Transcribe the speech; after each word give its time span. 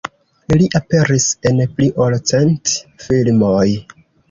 Li 0.61 0.69
aperis 0.79 1.27
en 1.51 1.61
pli 1.77 1.91
ol 2.07 2.17
cent 2.33 2.75
filmoj. 3.07 3.65